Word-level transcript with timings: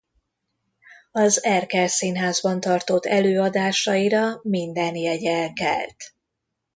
Az 1.11 1.43
Erkel 1.43 1.87
Színházban 1.87 2.59
tartott 2.59 3.05
előadásaira 3.05 4.39
minden 4.43 4.95
jegy 4.95 5.25
elkelt. 5.25 5.95